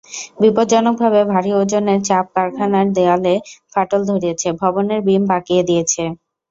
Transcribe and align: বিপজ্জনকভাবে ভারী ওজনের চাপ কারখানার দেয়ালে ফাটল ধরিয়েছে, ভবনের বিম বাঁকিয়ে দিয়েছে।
বিপজ্জনকভাবে 0.41 1.21
ভারী 1.31 1.51
ওজনের 1.59 1.99
চাপ 2.07 2.25
কারখানার 2.35 2.87
দেয়ালে 2.95 3.33
ফাটল 3.73 4.01
ধরিয়েছে, 4.09 4.47
ভবনের 4.61 4.99
বিম 5.07 5.23
বাঁকিয়ে 5.31 5.63
দিয়েছে। 5.69 6.03